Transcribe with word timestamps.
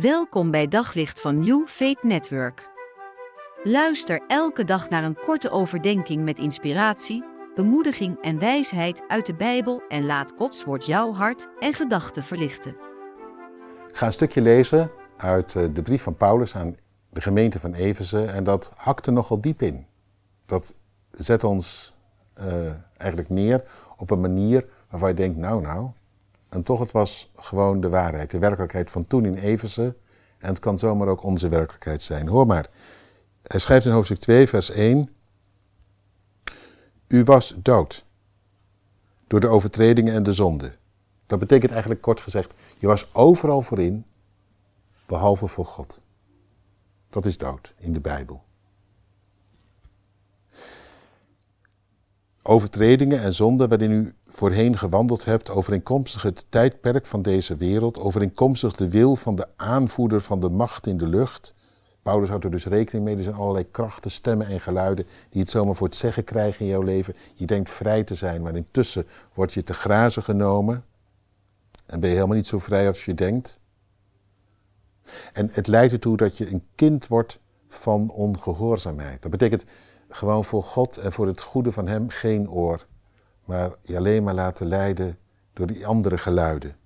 Welkom 0.00 0.50
bij 0.50 0.68
Daglicht 0.68 1.20
van 1.20 1.38
New 1.38 1.66
Faith 1.66 2.02
Network. 2.02 2.68
Luister 3.62 4.22
elke 4.26 4.64
dag 4.64 4.88
naar 4.88 5.04
een 5.04 5.18
korte 5.24 5.50
overdenking 5.50 6.24
met 6.24 6.38
inspiratie, 6.38 7.24
bemoediging 7.54 8.20
en 8.20 8.38
wijsheid 8.38 9.02
uit 9.08 9.26
de 9.26 9.34
Bijbel 9.34 9.82
en 9.88 10.06
laat 10.06 10.32
Gods 10.36 10.64
woord 10.64 10.86
jouw 10.86 11.12
hart 11.12 11.48
en 11.58 11.72
gedachten 11.74 12.22
verlichten. 12.22 12.76
Ga 13.92 14.06
een 14.06 14.12
stukje 14.12 14.40
lezen 14.40 14.90
uit 15.16 15.54
eh, 15.54 15.64
de 15.72 15.82
brief 15.82 16.02
van 16.02 16.16
Paulus 16.16 16.54
aan 16.54 16.76
de 17.10 17.20
gemeente 17.20 17.60
van 17.60 17.74
Efeze 17.74 18.24
en 18.24 18.44
dat 18.44 18.72
hakt 18.76 19.06
er 19.06 19.12
nogal 19.12 19.40
diep 19.40 19.62
in. 19.62 19.86
Dat 20.46 20.74
zet 21.10 21.44
ons 21.44 21.94
uh, 22.40 22.70
eigenlijk 22.96 23.30
neer 23.30 23.62
op 23.96 24.10
een 24.10 24.20
manier 24.20 24.66
waarvan 24.90 25.08
je 25.08 25.14
denkt, 25.14 25.36
nou 25.36 25.62
nou, 25.62 25.90
en 26.48 26.62
toch, 26.62 26.80
het 26.80 26.92
was 26.92 27.32
gewoon 27.36 27.80
de 27.80 27.88
waarheid, 27.88 28.30
de 28.30 28.38
werkelijkheid 28.38 28.90
van 28.90 29.06
toen 29.06 29.24
in 29.24 29.34
Everse. 29.34 29.96
En 30.38 30.48
het 30.48 30.58
kan 30.58 30.78
zomaar 30.78 31.08
ook 31.08 31.22
onze 31.22 31.48
werkelijkheid 31.48 32.02
zijn. 32.02 32.28
Hoor 32.28 32.46
maar. 32.46 32.70
Hij 33.42 33.60
schrijft 33.60 33.86
in 33.86 33.92
hoofdstuk 33.92 34.18
2, 34.18 34.48
vers 34.48 34.70
1. 34.70 35.10
U 37.08 37.24
was 37.24 37.54
dood. 37.62 38.04
Door 39.26 39.40
de 39.40 39.48
overtredingen 39.48 40.14
en 40.14 40.22
de 40.22 40.32
zonde. 40.32 40.76
Dat 41.26 41.38
betekent 41.38 41.70
eigenlijk 41.70 42.00
kort 42.00 42.20
gezegd, 42.20 42.54
je 42.78 42.86
was 42.86 43.14
overal 43.14 43.62
voorin, 43.62 44.04
behalve 45.06 45.46
voor 45.46 45.66
God. 45.66 46.00
Dat 47.10 47.24
is 47.24 47.36
dood 47.36 47.74
in 47.78 47.92
de 47.92 48.00
Bijbel. 48.00 48.44
overtredingen 52.46 53.22
en 53.22 53.34
zonden 53.34 53.68
waarin 53.68 53.90
u 53.90 54.14
voorheen 54.36 54.78
gewandeld 54.78 55.24
hebt, 55.24 55.50
overeenkomstig 55.50 56.22
het 56.22 56.46
tijdperk 56.48 57.06
van 57.06 57.22
deze 57.22 57.56
wereld, 57.56 57.98
overeenkomstig 57.98 58.76
de 58.76 58.88
wil 58.88 59.16
van 59.16 59.34
de 59.36 59.46
aanvoerder 59.56 60.20
van 60.20 60.40
de 60.40 60.48
macht 60.48 60.86
in 60.86 60.96
de 60.96 61.06
lucht. 61.06 61.54
Paulus 62.02 62.28
houdt 62.28 62.44
er 62.44 62.50
dus 62.50 62.66
rekening 62.66 63.04
mee, 63.04 63.16
er 63.16 63.22
zijn 63.22 63.34
allerlei 63.34 63.70
krachten, 63.70 64.10
stemmen 64.10 64.46
en 64.46 64.60
geluiden 64.60 65.06
die 65.30 65.40
het 65.40 65.50
zomaar 65.50 65.74
voor 65.74 65.86
het 65.86 65.96
zeggen 65.96 66.24
krijgen 66.24 66.60
in 66.60 66.70
jouw 66.70 66.82
leven. 66.82 67.14
Je 67.34 67.46
denkt 67.46 67.70
vrij 67.70 68.04
te 68.04 68.14
zijn, 68.14 68.42
maar 68.42 68.56
intussen 68.56 69.06
word 69.34 69.52
je 69.52 69.64
te 69.64 69.74
grazen 69.74 70.22
genomen 70.22 70.84
en 71.86 72.00
ben 72.00 72.08
je 72.08 72.14
helemaal 72.14 72.36
niet 72.36 72.46
zo 72.46 72.58
vrij 72.58 72.88
als 72.88 73.04
je 73.04 73.14
denkt. 73.14 73.58
En 75.32 75.48
het 75.52 75.66
leidt 75.66 75.92
ertoe 75.92 76.16
dat 76.16 76.36
je 76.38 76.50
een 76.50 76.66
kind 76.74 77.06
wordt 77.06 77.38
van 77.68 78.10
ongehoorzaamheid. 78.10 79.22
Dat 79.22 79.30
betekent 79.30 79.64
gewoon 80.08 80.44
voor 80.44 80.62
God 80.62 80.96
en 80.96 81.12
voor 81.12 81.26
het 81.26 81.40
goede 81.40 81.72
van 81.72 81.88
Hem 81.88 82.08
geen 82.08 82.50
oor, 82.50 82.86
maar 83.46 83.70
je 83.82 83.96
alleen 83.96 84.22
maar 84.22 84.34
laten 84.34 84.66
leiden 84.66 85.18
door 85.52 85.66
die 85.66 85.86
andere 85.86 86.18
geluiden. 86.18 86.76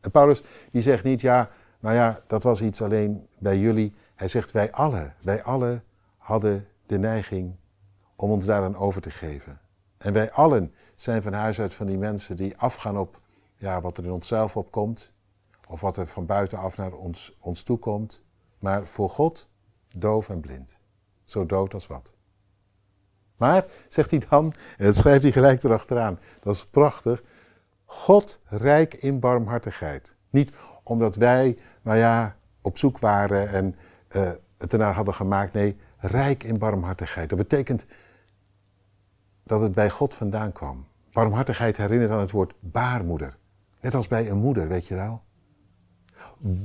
En 0.00 0.10
Paulus 0.10 0.42
die 0.70 0.82
zegt 0.82 1.04
niet, 1.04 1.20
ja, 1.20 1.50
nou 1.80 1.94
ja, 1.94 2.20
dat 2.26 2.42
was 2.42 2.62
iets 2.62 2.82
alleen 2.82 3.26
bij 3.38 3.58
jullie. 3.58 3.94
Hij 4.14 4.28
zegt, 4.28 4.52
wij 4.52 4.72
allen, 4.72 5.14
wij 5.22 5.42
allen 5.42 5.84
hadden 6.16 6.66
de 6.86 6.98
neiging 6.98 7.56
om 8.16 8.30
ons 8.30 8.44
daaraan 8.44 8.76
over 8.76 9.00
te 9.00 9.10
geven. 9.10 9.60
En 9.98 10.12
wij 10.12 10.32
allen 10.32 10.74
zijn 10.94 11.22
van 11.22 11.32
huis 11.32 11.60
uit 11.60 11.74
van 11.74 11.86
die 11.86 11.98
mensen 11.98 12.36
die 12.36 12.56
afgaan 12.56 12.98
op 12.98 13.20
ja, 13.56 13.80
wat 13.80 13.98
er 13.98 14.04
in 14.04 14.12
onszelf 14.12 14.56
opkomt, 14.56 15.12
of 15.68 15.80
wat 15.80 15.96
er 15.96 16.06
van 16.06 16.26
buitenaf 16.26 16.76
naar 16.76 16.92
ons, 16.92 17.36
ons 17.40 17.62
toe 17.62 17.78
komt, 17.78 18.22
maar 18.58 18.86
voor 18.86 19.10
God 19.10 19.48
doof 19.96 20.28
en 20.28 20.40
blind. 20.40 20.78
Zo 21.24 21.46
dood 21.46 21.74
als 21.74 21.86
wat. 21.86 22.12
Maar, 23.40 23.64
zegt 23.88 24.10
hij 24.10 24.22
dan, 24.28 24.52
en 24.76 24.84
dat 24.84 24.96
schrijft 24.96 25.22
hij 25.22 25.32
gelijk 25.32 25.62
erachteraan, 25.62 26.18
dat 26.40 26.54
is 26.54 26.66
prachtig, 26.66 27.22
God 27.84 28.40
rijk 28.44 28.94
in 28.94 29.20
barmhartigheid. 29.20 30.16
Niet 30.30 30.52
omdat 30.82 31.16
wij, 31.16 31.58
nou 31.82 31.98
ja, 31.98 32.36
op 32.60 32.78
zoek 32.78 32.98
waren 32.98 33.48
en 33.48 33.76
uh, 34.16 34.30
het 34.58 34.72
ernaar 34.72 34.94
hadden 34.94 35.14
gemaakt. 35.14 35.52
Nee, 35.52 35.76
rijk 35.96 36.42
in 36.42 36.58
barmhartigheid. 36.58 37.28
Dat 37.28 37.38
betekent 37.38 37.84
dat 39.44 39.60
het 39.60 39.72
bij 39.72 39.90
God 39.90 40.14
vandaan 40.14 40.52
kwam. 40.52 40.86
Barmhartigheid 41.12 41.76
herinnert 41.76 42.10
aan 42.10 42.20
het 42.20 42.30
woord 42.30 42.54
baarmoeder. 42.60 43.36
Net 43.80 43.94
als 43.94 44.08
bij 44.08 44.30
een 44.30 44.38
moeder, 44.38 44.68
weet 44.68 44.86
je 44.86 44.94
wel. 44.94 45.22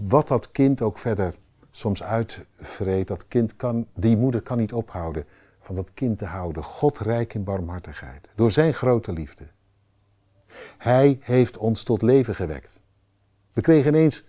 Wat 0.08 0.28
dat 0.28 0.52
kind 0.52 0.82
ook 0.82 0.98
verder 0.98 1.36
soms 1.72 2.04
uitvreet. 2.04 3.08
Dat 3.08 3.28
kind 3.28 3.56
kan, 3.56 3.88
die 3.94 4.18
moeder 4.18 4.42
kan 4.42 4.58
niet 4.58 4.74
ophouden 4.74 5.26
van 5.66 5.76
dat 5.76 5.94
kind 5.94 6.18
te 6.18 6.26
houden. 6.26 6.64
God 6.64 7.00
rijk 7.00 7.34
in 7.34 7.44
barmhartigheid. 7.44 8.30
Door 8.36 8.52
zijn 8.52 8.74
grote 8.74 9.14
liefde. 9.14 9.44
Hij 10.78 11.18
heeft 11.22 11.58
ons 11.58 11.84
tot 11.84 12.02
leven 12.02 12.36
gewekt. 12.36 12.80
We 13.54 13.62
kregen 13.62 13.94
ineens 13.94 14.24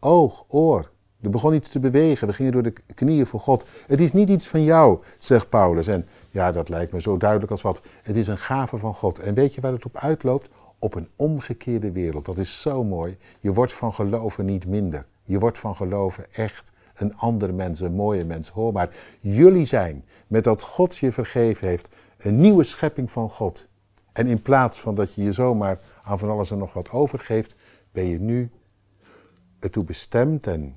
oog, 0.00 0.44
oor. 0.48 0.90
Er 1.20 1.30
begon 1.30 1.54
iets 1.54 1.68
te 1.68 1.78
bewegen. 1.78 2.26
We 2.26 2.32
gingen 2.32 2.52
door 2.52 2.62
de 2.62 2.72
knieën 2.94 3.26
voor 3.26 3.40
God. 3.40 3.66
Het 3.86 4.00
is 4.00 4.12
niet 4.12 4.28
iets 4.28 4.48
van 4.48 4.62
jou, 4.62 5.02
zegt 5.18 5.48
Paulus. 5.48 5.86
En 5.86 6.06
ja, 6.30 6.52
dat 6.52 6.68
lijkt 6.68 6.92
me 6.92 7.00
zo 7.00 7.16
duidelijk 7.16 7.50
als 7.50 7.62
wat. 7.62 7.82
Het 8.02 8.16
is 8.16 8.26
een 8.26 8.38
gave 8.38 8.78
van 8.78 8.94
God. 8.94 9.18
En 9.18 9.34
weet 9.34 9.54
je 9.54 9.60
waar 9.60 9.72
het 9.72 9.84
op 9.84 9.96
uitloopt? 9.96 10.48
Op 10.78 10.94
een 10.94 11.08
omgekeerde 11.16 11.92
wereld. 11.92 12.24
Dat 12.24 12.38
is 12.38 12.60
zo 12.60 12.84
mooi. 12.84 13.16
Je 13.40 13.52
wordt 13.52 13.72
van 13.72 13.92
geloven 13.94 14.44
niet 14.44 14.66
minder. 14.66 15.06
Je 15.22 15.38
wordt 15.38 15.58
van 15.58 15.76
geloven 15.76 16.32
echt 16.32 16.72
een 16.94 17.16
andere 17.16 17.52
mens, 17.52 17.80
een 17.80 17.94
mooie 17.94 18.24
mens. 18.24 18.48
Hoor 18.48 18.72
maar, 18.72 18.96
jullie 19.20 19.64
zijn, 19.64 20.04
met 20.26 20.44
dat 20.44 20.62
God 20.62 20.96
je 20.96 21.12
vergeven 21.12 21.68
heeft, 21.68 21.88
een 22.18 22.36
nieuwe 22.36 22.64
schepping 22.64 23.10
van 23.10 23.28
God. 23.28 23.68
En 24.12 24.26
in 24.26 24.42
plaats 24.42 24.80
van 24.80 24.94
dat 24.94 25.14
je 25.14 25.22
je 25.22 25.32
zomaar 25.32 25.80
aan 26.02 26.18
van 26.18 26.30
alles 26.30 26.50
en 26.50 26.58
nog 26.58 26.72
wat 26.72 26.90
overgeeft, 26.90 27.54
ben 27.92 28.04
je 28.04 28.20
nu 28.20 28.50
ertoe 29.60 29.84
bestemd 29.84 30.46
en 30.46 30.76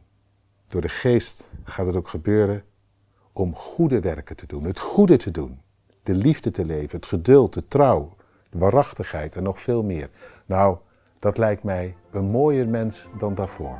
door 0.68 0.82
de 0.82 0.90
geest 0.90 1.50
gaat 1.64 1.86
het 1.86 1.96
ook 1.96 2.08
gebeuren 2.08 2.64
om 3.34 3.56
goede 3.56 4.00
werken 4.00 4.36
te 4.36 4.46
doen, 4.46 4.64
het 4.64 4.80
goede 4.80 5.18
te 5.18 5.32
doen, 5.32 5.62
de 6.04 6.16
liefde 6.16 6.52
te 6.52 6.66
leven, 6.66 6.98
het 6.98 7.06
geduld, 7.06 7.54
de 7.54 7.68
trouw, 7.68 8.16
de 8.50 8.58
waarachtigheid 8.58 9.36
en 9.36 9.44
nog 9.44 9.62
veel 9.62 9.84
meer. 9.84 10.10
Nou, 10.46 10.78
dat 11.20 11.38
lijkt 11.38 11.64
mij 11.64 11.96
een 12.12 12.26
mooier 12.26 12.68
mens 12.68 13.10
dan 13.18 13.36
daarvoor. 13.36 13.80